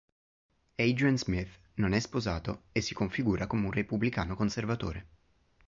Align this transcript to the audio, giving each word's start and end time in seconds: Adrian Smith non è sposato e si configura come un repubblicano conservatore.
Adrian 0.79 1.15
Smith 1.19 1.59
non 1.75 1.93
è 1.93 1.99
sposato 1.99 2.63
e 2.71 2.81
si 2.81 2.95
configura 2.95 3.45
come 3.45 3.65
un 3.65 3.71
repubblicano 3.71 4.35
conservatore. 4.35 5.07